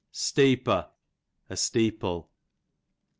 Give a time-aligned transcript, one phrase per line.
[0.11, 0.89] Steepo,
[1.47, 2.27] a steeple.